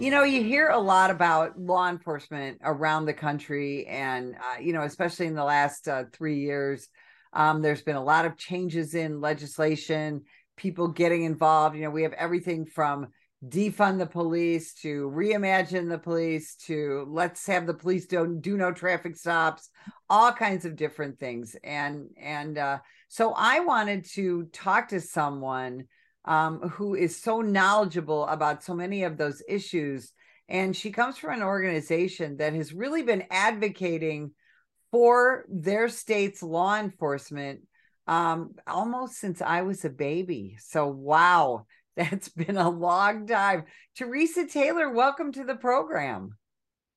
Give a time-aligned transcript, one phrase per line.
[0.00, 4.72] You know, you hear a lot about law enforcement around the country, and uh, you
[4.72, 6.88] know, especially in the last uh, three years,
[7.32, 10.22] um, there's been a lot of changes in legislation,
[10.56, 11.74] people getting involved.
[11.74, 13.08] You know, we have everything from
[13.44, 18.70] defund the police to reimagine the police to let's have the police don't do no
[18.72, 19.68] traffic stops,
[20.08, 21.56] all kinds of different things.
[21.64, 22.78] And and uh,
[23.08, 25.86] so I wanted to talk to someone
[26.28, 30.12] um, who is so knowledgeable about so many of those issues.
[30.46, 34.32] And she comes from an organization that has really been advocating
[34.92, 37.60] for their state's law enforcement
[38.06, 40.58] um, almost since I was a baby.
[40.60, 41.66] So, wow,
[41.96, 43.64] that's been a long time.
[43.96, 46.36] Teresa Taylor, welcome to the program.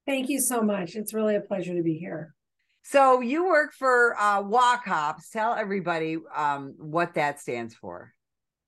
[0.05, 0.95] Thank you so much.
[0.95, 2.35] It's really a pleasure to be here.
[2.83, 5.29] So, you work for uh, WACOPS.
[5.31, 8.13] Tell everybody um, what that stands for.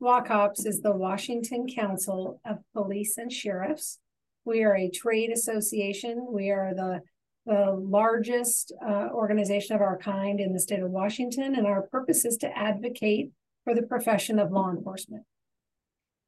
[0.04, 4.00] WACOPS is the Washington Council of Police and Sheriffs.
[4.44, 6.28] We are a trade association.
[6.30, 7.00] We are the,
[7.46, 12.26] the largest uh, organization of our kind in the state of Washington, and our purpose
[12.26, 13.32] is to advocate
[13.64, 15.24] for the profession of law enforcement.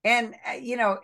[0.05, 0.99] And, uh, you know,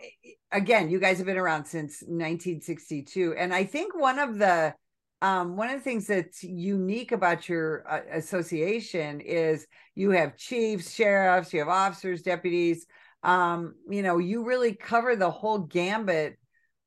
[0.54, 3.36] again, you guys have been around since 1962.
[3.38, 4.76] And I think one of the
[5.22, 10.94] um, one of the things that's unique about your uh, association is you have chiefs,
[10.94, 12.88] sheriffs, you have officers, deputies.
[13.24, 16.38] Um, you know, you really cover the whole gambit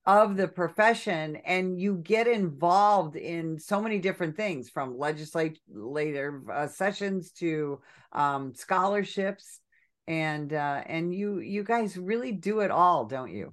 [0.06, 6.66] of the profession and you get involved in so many different things from legislative uh,
[6.66, 7.80] sessions to
[8.12, 9.60] um, scholarships
[10.06, 13.50] and uh, and you you guys really do it all don't you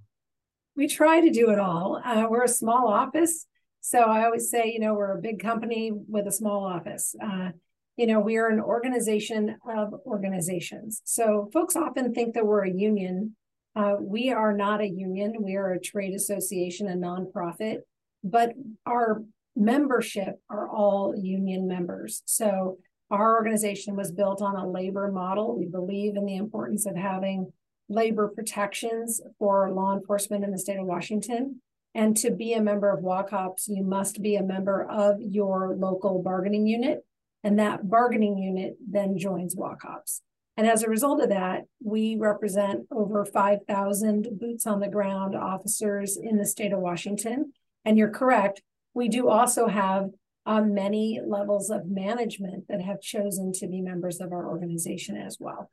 [0.76, 3.48] we try to do it all uh, we're a small office
[3.82, 7.16] so I always say, you know, we're a big company with a small office.
[7.22, 7.50] Uh,
[7.98, 11.02] you know, we are an organization of organizations.
[11.04, 13.36] So folks often think that we're a union.
[13.76, 15.36] Uh, we are not a union.
[15.40, 17.80] We are a trade association, a nonprofit,
[18.24, 18.54] but
[18.86, 19.24] our
[19.56, 22.22] membership are all union members.
[22.26, 22.78] So
[23.10, 25.58] our organization was built on a labor model.
[25.58, 27.52] We believe in the importance of having
[27.90, 31.62] labor protections for law enforcement in the state of Washington.
[31.94, 36.22] And to be a member of WACOPS, you must be a member of your local
[36.22, 37.06] bargaining unit.
[37.44, 40.22] And that bargaining unit then joins WACOPS.
[40.58, 46.18] And as a result of that, we represent over 5,000 boots on the ground officers
[46.18, 47.54] in the state of Washington.
[47.84, 48.62] And you're correct,
[48.94, 50.10] we do also have
[50.46, 55.38] uh, many levels of management that have chosen to be members of our organization as
[55.40, 55.72] well.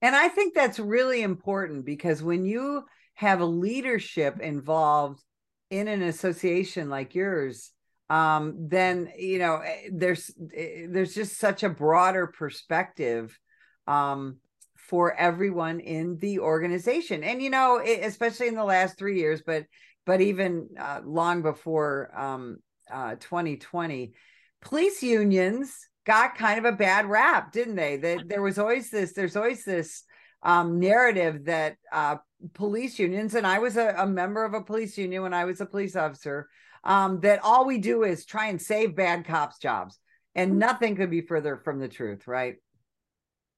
[0.00, 2.84] And I think that's really important because when you
[3.14, 5.22] have a leadership involved
[5.70, 7.72] in an association like yours
[8.10, 13.38] um, then you know eh, there's eh, there's just such a broader perspective
[13.86, 14.38] um,
[14.76, 17.22] for everyone in the organization.
[17.22, 19.64] And you know especially in the last three years but
[20.06, 22.58] but even uh, long before um,
[22.90, 24.14] uh, 2020
[24.62, 27.98] police unions got kind of a bad rap didn't they?
[27.98, 30.04] That there was always this there's always this
[30.42, 32.16] um, narrative that uh,
[32.54, 35.60] police unions, and I was a, a, member of a police union when I was
[35.60, 36.48] a police officer,
[36.84, 39.98] um, that all we do is try and save bad cops' jobs.
[40.34, 40.58] And mm-hmm.
[40.60, 42.56] nothing could be further from the truth, right?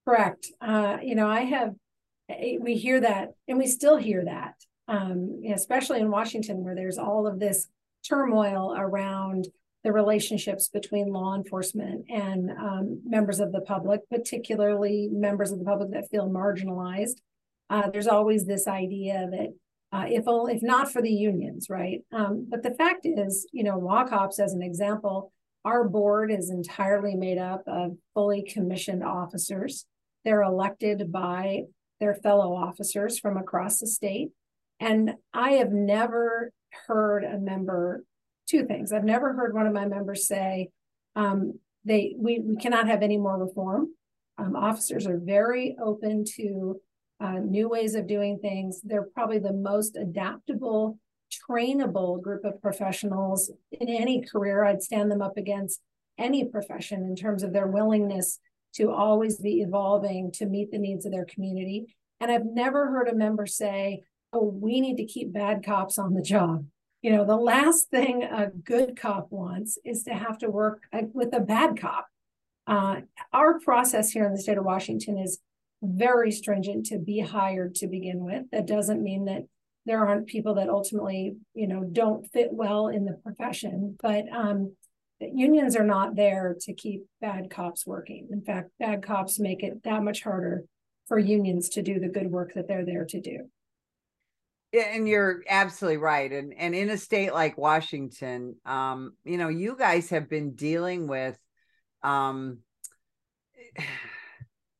[0.06, 0.46] Correct.
[0.60, 1.74] Uh, you know, I have,
[2.28, 4.54] eh, we hear that, and we still hear that,
[4.88, 7.68] um, especially in Washington, where there's all of this
[8.08, 9.47] turmoil around
[9.84, 15.64] the relationships between law enforcement and um, members of the public, particularly members of the
[15.64, 17.20] public that feel marginalized.
[17.70, 19.48] Uh, there's always this idea that
[19.92, 22.00] uh, if only, if not for the unions, right?
[22.12, 25.32] Um, but the fact is, you know, WACOPS, as an example,
[25.64, 29.86] our board is entirely made up of fully commissioned officers.
[30.25, 31.62] They're elected by
[31.98, 34.30] their fellow officers from across the state.
[34.80, 36.53] And I have never
[36.86, 38.04] heard a member
[38.48, 38.92] two things.
[38.92, 40.70] I've never heard one of my members say
[41.14, 43.88] um, they we, we cannot have any more reform.
[44.38, 46.80] Um, officers are very open to
[47.20, 48.80] uh, new ways of doing things.
[48.83, 50.98] They're probably the most adaptable,
[51.48, 54.65] trainable group of professionals in any career.
[54.65, 55.80] I'd stand them up against
[56.18, 58.41] any profession in terms of their willingness
[58.74, 61.95] to always be evolving to meet the needs of their community.
[62.21, 64.03] And I've never heard a member say,
[64.33, 66.65] oh, we need to keep bad cops on the job
[67.03, 71.03] you know, the last thing a good cop wants is to have to work uh,
[71.15, 72.06] with a bad cop.
[72.66, 73.00] Uh,
[73.33, 75.41] our process here in the state of Washington is
[75.82, 78.44] very stringent to be hired to begin with.
[78.53, 79.42] That doesn't mean that
[79.86, 84.74] there aren't people that ultimately, you know, don't fit well in the profession, but um,
[85.21, 88.28] unions are not there to keep bad cops working.
[88.30, 90.65] In fact, bad cops make it that much harder
[91.09, 93.38] for unions to do the good work that they're there to do.
[94.72, 99.74] and you're absolutely right and and in a state like washington um you know you
[99.76, 101.36] guys have been dealing with
[102.04, 102.59] um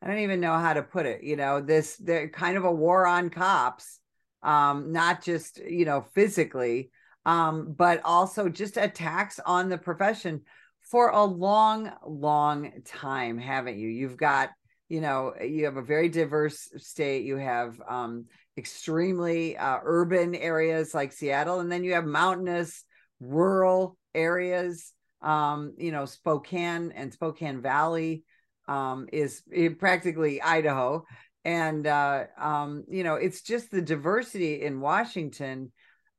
[0.03, 2.73] i don't even know how to put it you know this they're kind of a
[2.73, 4.01] war on cops
[4.43, 6.91] um not just you know physically
[7.27, 10.41] um but also just attacks on the profession
[10.81, 14.51] for a long long time haven't you you've got
[14.89, 18.25] you know you have a very diverse state you have um
[18.61, 22.85] extremely uh, urban areas like Seattle, and then you have mountainous,
[23.19, 24.93] rural areas.
[25.23, 28.25] Um, you know, Spokane and Spokane Valley
[28.71, 29.43] um, is
[29.79, 31.05] practically Idaho,
[31.45, 35.73] and uh, um, you know, it's just the diversity in Washington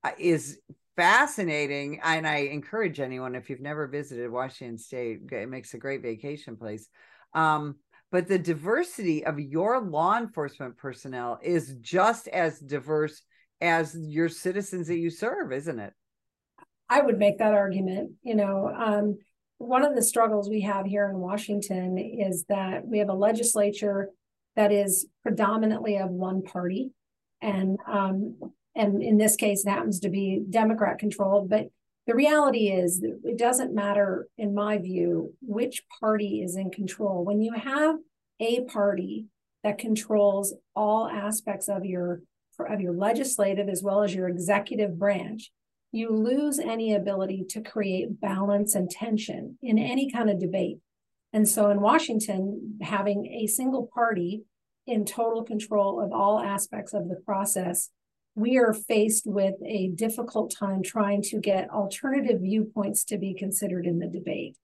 [0.03, 0.59] uh, is
[0.95, 2.01] fascinating.
[2.03, 6.57] And I encourage anyone if you've never visited Washington State, it makes a great vacation
[6.57, 6.87] place.
[7.33, 7.77] Um,
[8.11, 13.21] but the diversity of your law enforcement personnel is just as diverse
[13.61, 15.93] as your citizens that you serve, isn't it?
[16.89, 18.11] I would make that argument.
[18.21, 19.17] You know, um,
[19.61, 24.09] one of the struggles we have here in Washington is that we have a legislature
[24.55, 26.91] that is predominantly of one party,
[27.41, 28.37] and um,
[28.75, 31.49] and in this case, it happens to be Democrat controlled.
[31.49, 31.69] But
[32.07, 37.23] the reality is it doesn't matter, in my view, which party is in control.
[37.23, 37.97] When you have
[38.39, 39.27] a party
[39.63, 42.21] that controls all aspects of your
[42.59, 45.51] of your legislative as well as your executive branch,
[45.91, 50.79] you lose any ability to create balance and tension in any kind of debate.
[51.33, 54.43] And so in Washington, having a single party
[54.87, 57.89] in total control of all aspects of the process
[58.35, 63.85] we are faced with a difficult time trying to get alternative viewpoints to be considered
[63.85, 64.55] in the debate.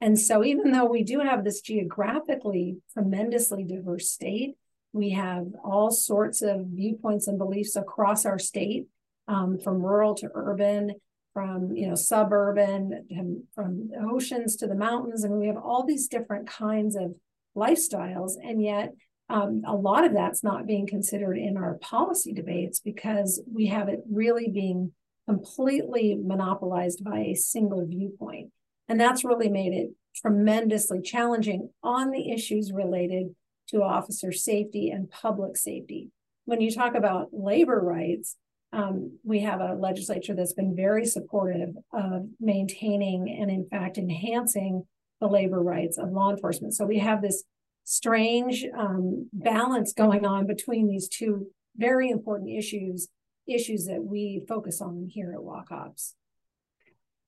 [0.00, 4.56] And so, even though we do have this geographically tremendously diverse state,
[4.92, 8.86] we have all sorts of viewpoints and beliefs across our state,
[9.28, 10.94] um, from rural to urban,
[11.32, 13.06] from you know suburban,
[13.54, 17.14] from oceans to the mountains, and we have all these different kinds of
[17.56, 18.92] lifestyles, and yet
[19.28, 23.88] um, a lot of that's not being considered in our policy debates because we have
[23.88, 24.92] it really being
[25.26, 28.50] completely monopolized by a single viewpoint.
[28.88, 33.34] And that's really made it tremendously challenging on the issues related
[33.68, 36.10] to officer safety and public safety.
[36.44, 38.36] When you talk about labor rights,
[38.74, 44.84] um, we have a legislature that's been very supportive of maintaining and, in fact, enhancing
[45.20, 46.74] the labor rights of law enforcement.
[46.74, 47.44] So we have this
[47.84, 53.08] strange um, balance going on between these two very important issues
[53.46, 56.14] issues that we focus on here at WACOPS.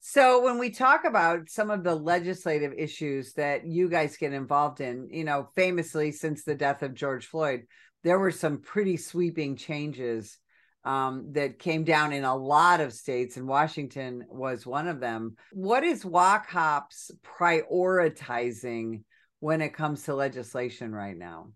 [0.00, 4.80] So when we talk about some of the legislative issues that you guys get involved
[4.80, 7.66] in, you know, famously since the death of George Floyd,
[8.02, 10.38] there were some pretty sweeping changes
[10.86, 15.34] um, that came down in a lot of states, and Washington was one of them.
[15.52, 19.02] What is WACOPS prioritizing
[19.40, 21.48] when it comes to legislation right now?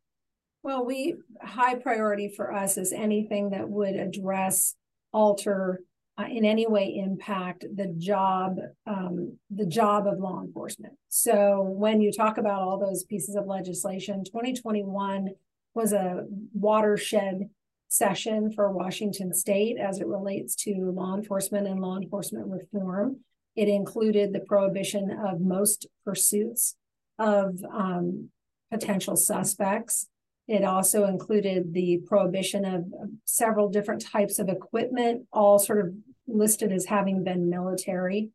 [0.65, 4.75] Well, we high priority for us is anything that would address,
[5.13, 5.85] alter,
[6.19, 8.57] uh, in any way impact the job,
[8.87, 10.95] um, the job of law enforcement.
[11.09, 15.31] So when you talk about all those pieces of legislation, 2021
[15.73, 17.49] was a watershed
[17.91, 23.19] session for Washington State as it relates to law enforcement and law enforcement reform.
[23.57, 26.77] It included the prohibition of most pursuits
[27.19, 28.31] of um,
[28.71, 30.07] potential suspects.
[30.47, 32.85] It also included the prohibition of
[33.25, 35.93] several different types of equipment, all sort of
[36.29, 38.31] listed as having been military.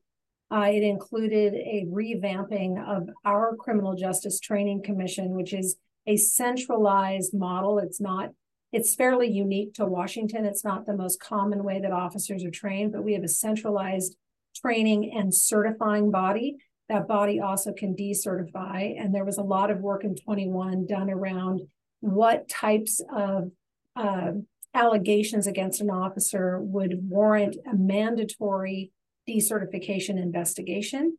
[0.51, 7.33] Uh, it included a revamping of our Criminal Justice Training Commission, which is a centralized
[7.33, 7.79] model.
[7.79, 8.31] It's not,
[8.75, 10.43] it's fairly unique to Washington.
[10.43, 14.17] It's not the most common way that officers are trained, but we have a centralized
[14.53, 16.57] training and certifying body
[16.89, 18.99] that body also can decertify.
[18.99, 21.61] And there was a lot of work in 21 done around
[22.01, 23.51] what types of
[23.95, 24.33] uh,
[24.73, 28.91] allegations against an officer would warrant a mandatory
[29.27, 31.17] decertification investigation.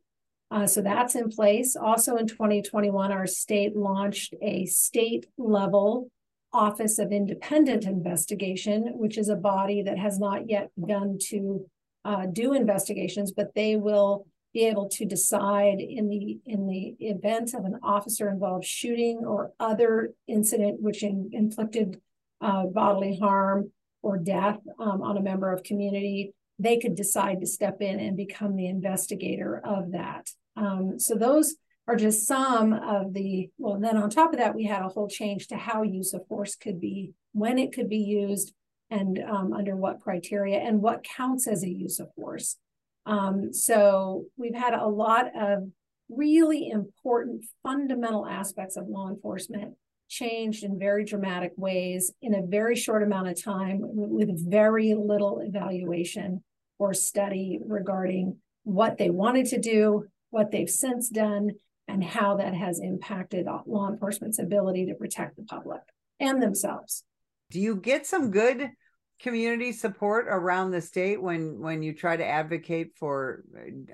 [0.51, 1.75] Uh, so that's in place.
[1.75, 6.11] Also in 2021, our state launched a state level
[6.53, 11.65] Office of Independent Investigation, which is a body that has not yet begun to
[12.05, 17.53] uh, do investigations, but they will be able to decide in the in the event
[17.53, 22.01] of an officer involved shooting or other incident which in, inflicted
[22.41, 27.45] uh, bodily harm or death um, on a member of community, they could decide to
[27.45, 30.29] step in and become the investigator of that.
[30.55, 31.55] Um, so those
[31.87, 33.79] are just some of the well.
[33.79, 36.55] Then on top of that, we had a whole change to how use of force
[36.55, 38.53] could be, when it could be used,
[38.89, 42.57] and um, under what criteria and what counts as a use of force.
[43.05, 45.69] Um, so we've had a lot of
[46.09, 49.73] really important fundamental aspects of law enforcement
[50.09, 55.41] changed in very dramatic ways in a very short amount of time with very little
[55.41, 56.43] evaluation
[56.79, 61.51] or study regarding what they wanted to do, what they've since done,
[61.87, 65.81] and how that has impacted law enforcement's ability to protect the public
[66.19, 67.03] and themselves.
[67.49, 68.71] Do you get some good
[69.19, 73.43] community support around the state when when you try to advocate for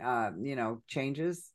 [0.03, 1.49] uh, you know changes?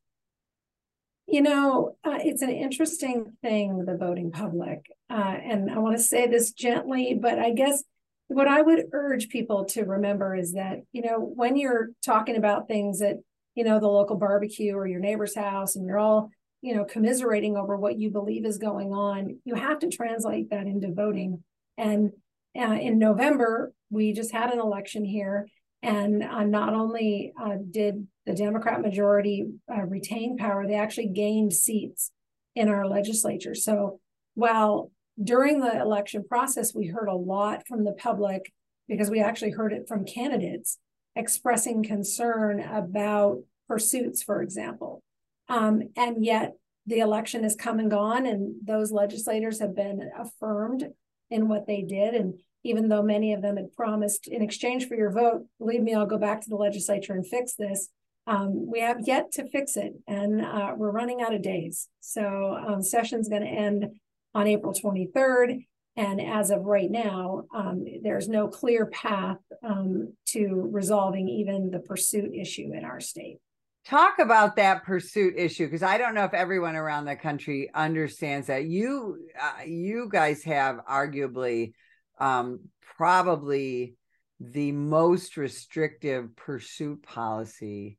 [1.26, 4.86] You know, uh, it's an interesting thing, the voting public.
[5.10, 7.84] Uh, and I want to say this gently, but I guess
[8.28, 12.66] what I would urge people to remember is that, you know, when you're talking about
[12.66, 13.16] things at,
[13.58, 16.30] you know, the local barbecue or your neighbor's house and you're all,
[16.62, 20.68] you know, commiserating over what you believe is going on, you have to translate that
[20.68, 21.42] into voting.
[21.76, 22.12] And
[22.56, 25.48] uh, in November, we just had an election here.
[25.82, 31.52] And uh, not only uh, did the Democrat majority uh, retain power, they actually gained
[31.52, 32.12] seats
[32.54, 33.56] in our legislature.
[33.56, 33.98] So
[34.34, 38.52] while during the election process, we heard a lot from the public
[38.86, 40.78] because we actually heard it from candidates
[41.18, 45.02] expressing concern about pursuits, for example.
[45.48, 46.54] Um, and yet
[46.86, 50.88] the election has come and gone, and those legislators have been affirmed
[51.30, 52.14] in what they did.
[52.14, 55.94] And even though many of them had promised in exchange for your vote, believe me,
[55.94, 57.88] I'll go back to the legislature and fix this.
[58.26, 61.88] Um, we have yet to fix it, and uh, we're running out of days.
[62.00, 63.86] So um, session's going to end
[64.34, 65.64] on April 23rd.
[65.98, 71.80] And as of right now, um, there's no clear path um, to resolving even the
[71.80, 73.38] pursuit issue in our state.
[73.84, 78.46] Talk about that pursuit issue because I don't know if everyone around the country understands
[78.46, 78.66] that.
[78.66, 81.72] You, uh, you guys have arguably
[82.20, 82.60] um,
[82.96, 83.96] probably
[84.38, 87.98] the most restrictive pursuit policy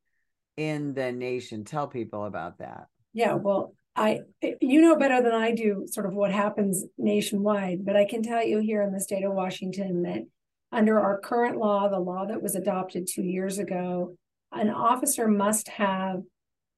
[0.56, 1.66] in the nation.
[1.66, 2.86] Tell people about that.
[3.12, 4.22] Yeah, well, I
[4.62, 8.46] you know better than I do sort of what happens nationwide, but I can tell
[8.46, 10.24] you here in the state of Washington that
[10.72, 14.16] under our current law, the law that was adopted 2 years ago,
[14.52, 16.22] an officer must have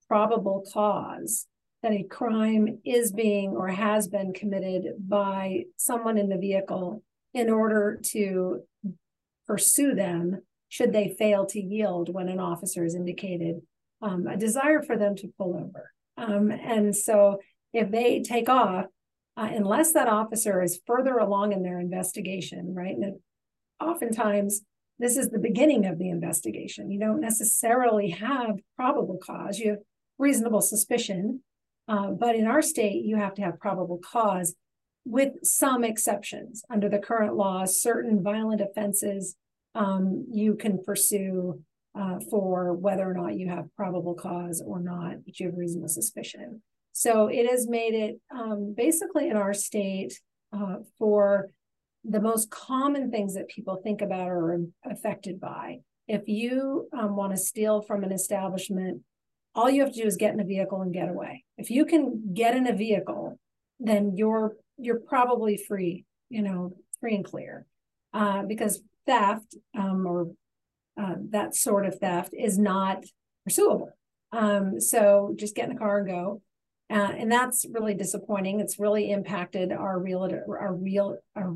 [0.07, 1.47] probable cause
[1.83, 7.03] that a crime is being or has been committed by someone in the vehicle
[7.33, 8.61] in order to
[9.47, 13.61] pursue them should they fail to yield when an officer has indicated
[14.01, 15.91] um, a desire for them to pull over.
[16.21, 17.39] Um, and so
[17.73, 18.85] if they take off,
[19.37, 22.95] uh, unless that officer is further along in their investigation, right?
[22.95, 23.19] And
[23.81, 24.61] oftentimes
[24.99, 26.91] this is the beginning of the investigation.
[26.91, 29.79] You don't necessarily have probable cause, you have
[30.19, 31.41] reasonable suspicion.
[31.87, 34.55] Uh, but in our state, you have to have probable cause
[35.03, 36.63] with some exceptions.
[36.69, 39.35] Under the current law, certain violent offenses
[39.73, 41.61] um, you can pursue
[41.99, 45.89] uh, for whether or not you have probable cause or not, but you have reasonable
[45.89, 46.61] suspicion.
[46.93, 50.19] So it has made it um, basically in our state
[50.53, 51.49] uh, for
[52.03, 55.79] the most common things that people think about or are affected by.
[56.07, 59.01] If you um, want to steal from an establishment,
[59.53, 61.43] all you have to do is get in a vehicle and get away.
[61.57, 63.39] If you can get in a vehicle,
[63.79, 67.65] then you're you're probably free, you know, free and clear.
[68.13, 70.31] Uh, because theft um, or
[70.99, 73.03] uh, that sort of theft is not
[73.43, 73.91] pursuable.
[74.31, 76.41] Um, so just get in the car and go.
[76.89, 78.59] Uh, and that's really disappointing.
[78.59, 81.55] It's really impacted our real our real our,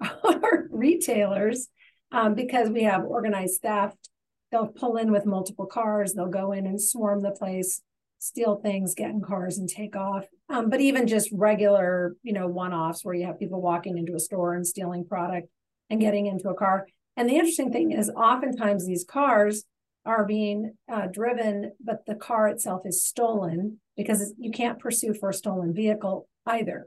[0.24, 1.68] our retailers
[2.12, 4.10] um, because we have organized theft.
[4.50, 6.14] They'll pull in with multiple cars.
[6.14, 7.82] They'll go in and swarm the place
[8.18, 10.26] steal things, get in cars and take off.
[10.48, 14.20] Um, but even just regular, you know, one-offs where you have people walking into a
[14.20, 15.48] store and stealing product
[15.88, 16.86] and getting into a car.
[17.18, 19.64] And the interesting thing is oftentimes these cars
[20.06, 25.30] are being uh, driven, but the car itself is stolen because you can't pursue for
[25.30, 26.86] a stolen vehicle either.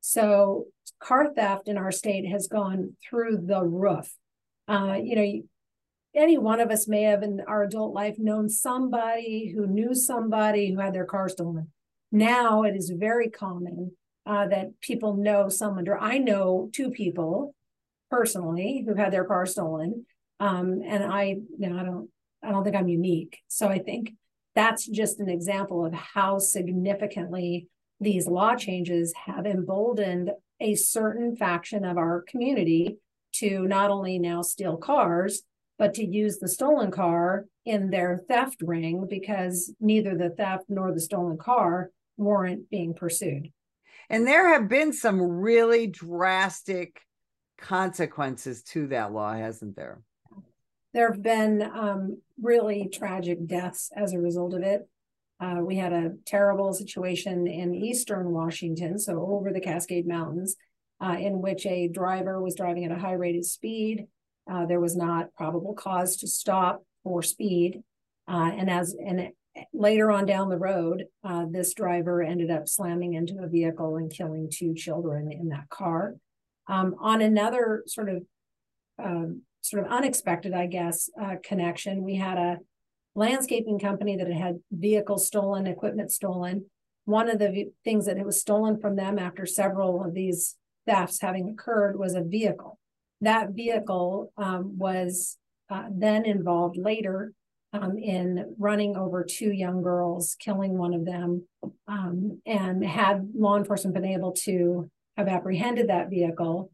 [0.00, 0.66] So
[1.00, 4.14] car theft in our state has gone through the roof.
[4.68, 5.42] Uh, you know,
[6.14, 10.72] any one of us may have in our adult life known somebody who knew somebody
[10.72, 11.72] who had their car stolen.
[12.12, 13.96] Now it is very common
[14.26, 17.56] uh, that people know someone, or I know two people
[18.12, 20.04] personally who had their car stolen.
[20.38, 22.08] Um, and I, you know, I don't,
[22.44, 23.38] I don't think I'm unique.
[23.48, 24.12] So I think
[24.54, 27.68] that's just an example of how significantly
[28.00, 32.98] these law changes have emboldened a certain faction of our community
[33.36, 35.42] to not only now steal cars,
[35.78, 40.92] but to use the stolen car in their theft ring because neither the theft nor
[40.92, 43.50] the stolen car warrant being pursued.
[44.10, 47.00] And there have been some really drastic
[47.62, 50.02] consequences to that law, hasn't there?
[50.92, 54.86] There have been um, really tragic deaths as a result of it.
[55.40, 60.56] Uh, we had a terrible situation in eastern Washington, so over the Cascade Mountains,
[61.02, 64.06] uh, in which a driver was driving at a high rate of speed.
[64.50, 67.82] Uh, there was not probable cause to stop for speed,
[68.28, 69.30] uh, and as and
[69.72, 74.12] later on down the road, uh, this driver ended up slamming into a vehicle and
[74.12, 76.14] killing two children in that car.
[76.68, 78.22] Um, on another sort of
[79.02, 82.58] um, sort of unexpected, I guess, uh, connection, we had a
[83.14, 86.66] landscaping company that had had vehicles stolen, equipment stolen.
[87.04, 91.20] One of the things that it was stolen from them after several of these thefts
[91.20, 92.78] having occurred was a vehicle.
[93.20, 95.38] That vehicle um, was
[95.70, 97.32] uh, then involved later
[97.72, 101.46] um, in running over two young girls, killing one of them.
[101.86, 106.70] Um, and had law enforcement been able to have apprehended that vehicle,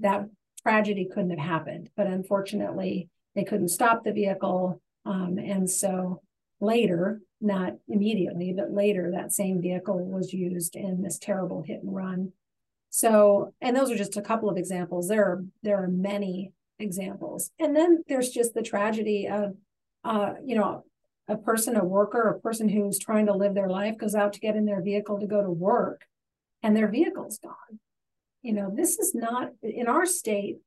[0.00, 0.28] that
[0.62, 1.90] tragedy couldn't have happened.
[1.96, 4.80] But unfortunately, they couldn't stop the vehicle.
[5.04, 6.22] Um, and so
[6.60, 11.94] later, not immediately, but later, that same vehicle was used in this terrible hit and
[11.94, 12.32] run.
[12.90, 15.08] So, and those are just a couple of examples.
[15.08, 17.50] There are there are many examples.
[17.58, 19.56] And then there's just the tragedy of
[20.04, 20.84] uh, you know,
[21.28, 24.40] a person, a worker, a person who's trying to live their life goes out to
[24.40, 26.02] get in their vehicle to go to work
[26.62, 27.80] and their vehicle's gone.
[28.42, 30.58] You know, this is not in our state,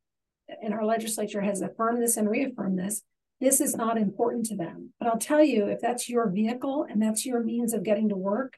[0.62, 3.04] and our legislature has affirmed this and reaffirmed this.
[3.42, 4.94] This is not important to them.
[5.00, 8.16] But I'll tell you, if that's your vehicle and that's your means of getting to
[8.16, 8.58] work,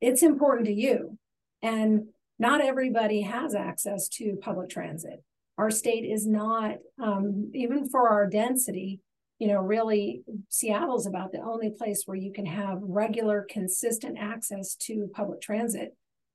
[0.00, 1.18] it's important to you.
[1.62, 5.22] And not everybody has access to public transit.
[5.56, 9.00] Our state is not, um, even for our density,
[9.38, 14.74] you know, really Seattle's about the only place where you can have regular, consistent access
[14.76, 15.94] to public transit.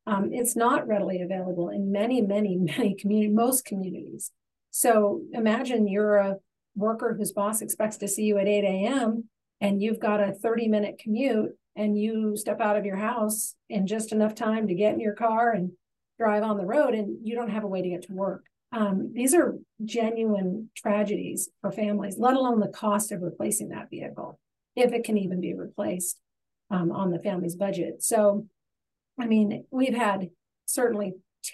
[0.10, 4.32] Um, it's not readily available in many, many, many community, most communities.
[4.72, 6.38] So imagine you're a
[6.76, 9.26] worker whose boss expects to see you at 8 a.m.
[9.62, 13.86] and you've got a 30 minute commute and you step out of your house in
[13.86, 15.72] just enough time to get in your car and
[16.18, 18.44] drive on the road and you don't have a way to get to work.
[18.72, 24.40] Um, these are genuine tragedies for families, let alone the cost of replacing that vehicle,
[24.76, 26.20] if it can even be replaced
[26.70, 28.04] um, on the family's budget.
[28.04, 28.48] So,
[29.20, 30.30] I mean, we've had
[30.66, 31.14] certainly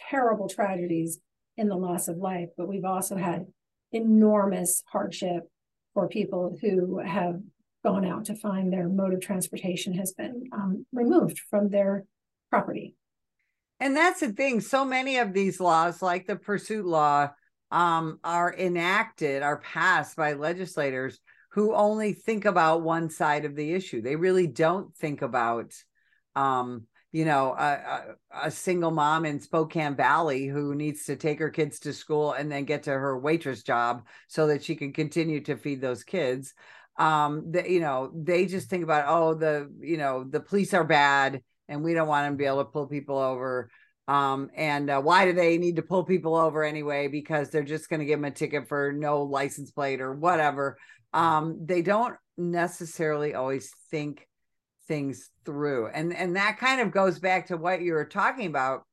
[0.10, 1.20] terrible tragedies
[1.58, 3.46] in the loss of life, but we've also had
[3.92, 5.50] enormous hardship
[5.94, 7.40] for people who have
[7.84, 12.04] gone out to find their mode of transportation has been um, removed from their
[12.50, 12.96] property.
[13.80, 14.60] And that's the thing.
[14.60, 17.30] So many of these laws, like the pursuit law,
[17.72, 21.20] um, are enacted, are passed by legislators
[21.52, 24.02] who only think about one side of the issue.
[24.02, 25.74] They really don't think about,
[26.36, 31.40] um, you know, a, a, a, single mom in Spokane Valley who needs to take
[31.40, 34.92] her kids to school and then get to her waitress job so that she can
[34.92, 36.54] continue to feed those kids.
[36.98, 40.84] Um, that you know, they just think about, oh, the you know, the police are
[40.84, 43.70] bad and we don't want them to be able to pull people over.
[44.10, 47.08] Um, and uh, why do they need to pull people over anyway?
[47.08, 50.78] Because they're just going to give them a ticket for no license plate or whatever.
[51.14, 54.28] Um, they don't necessarily always think
[54.88, 58.84] things through, and and that kind of goes back to what you were talking about.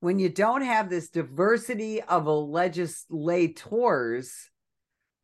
[0.00, 4.50] When you don't have this diversity of legislators,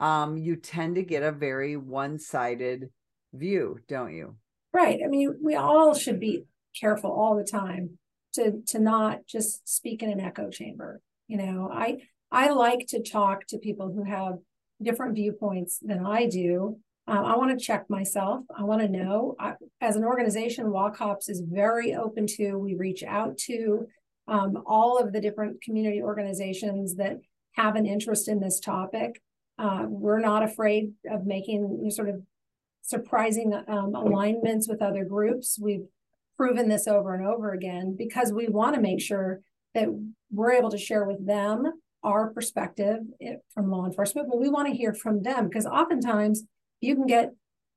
[0.01, 2.89] um, you tend to get a very one-sided
[3.35, 4.37] view, don't you?
[4.73, 5.01] Right.
[5.05, 6.45] I mean, we all should be
[6.81, 7.99] careful all the time
[8.35, 11.99] to to not just speak in an echo chamber you know i
[12.31, 14.35] i like to talk to people who have
[14.83, 18.45] different viewpoints than i do um, i want to check myself.
[18.57, 19.35] I want to know.
[19.39, 23.87] I, as an organization WACOPS is very open to we reach out to
[24.29, 27.19] um, all of the different community organizations that
[27.53, 29.21] have an interest in this topic.
[29.59, 32.23] Uh, we're not afraid of making sort of
[32.83, 35.59] surprising um, alignments with other groups.
[35.61, 35.87] We've
[36.37, 39.41] proven this over and over again because we want to make sure
[39.75, 39.89] that
[40.31, 41.65] we're able to share with them
[42.03, 46.43] our perspective eh, from law enforcement, but we want to hear from them because oftentimes
[46.83, 47.31] you can get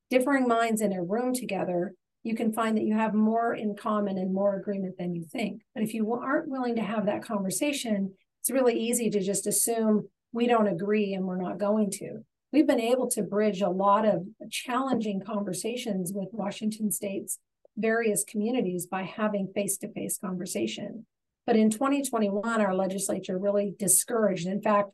[0.09, 1.93] differing minds in a room together.
[2.23, 5.61] You can find that you have more in common and more agreement than you think.
[5.73, 10.09] But if you aren't willing to have that conversation, it's really easy to just assume
[10.33, 12.25] we don't agree and we're not going to.
[12.51, 17.37] We've been able to bridge a lot of challenging conversations with Washington state's
[17.77, 21.05] various communities by having face-to-face conversation.
[21.45, 24.89] But in 2021, our legislature really discouraged, in fact,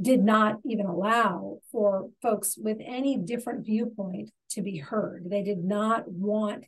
[0.00, 5.24] did not even allow for folks with any different viewpoint to be heard.
[5.28, 6.64] They did not want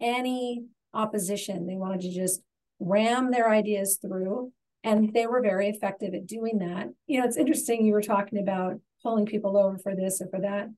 [0.00, 1.66] any opposition.
[1.66, 2.40] They wanted to just
[2.80, 4.52] ram their ideas through.
[4.84, 6.88] And they were very effective at doing that.
[7.06, 10.40] You know, it's interesting you were talking about pulling people over for this or for
[10.40, 10.68] that.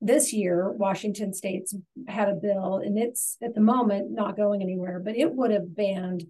[0.00, 1.74] This year, Washington State's
[2.06, 5.74] had a bill, and it's at the moment not going anywhere, but it would have
[5.74, 6.26] banned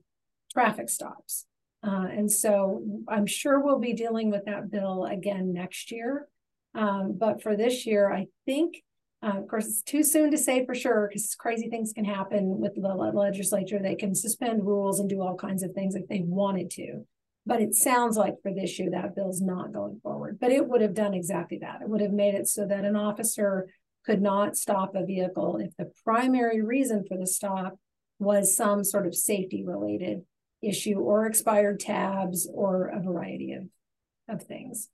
[0.51, 1.45] traffic stops.
[1.83, 6.29] Uh, and so I'm sure we'll be dealing with that bill again next year.
[6.75, 8.83] Um, but for this year, I think,
[9.23, 12.59] uh, of course, it's too soon to say for sure because crazy things can happen
[12.59, 13.79] with the legislature.
[13.81, 17.07] They can suspend rules and do all kinds of things if they wanted to.
[17.47, 20.39] But it sounds like for this year, that bill's not going forward.
[20.41, 21.81] But it would have done exactly that.
[21.81, 23.69] It would have made it so that an officer
[24.05, 27.79] could not stop a vehicle if the primary reason for the stop
[28.19, 30.23] was some sort of safety related
[30.63, 33.65] issue or expired tabs or a variety of,
[34.29, 34.89] of things.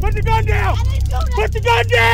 [0.00, 0.76] Put the gun down!
[1.34, 2.13] Put the gun down!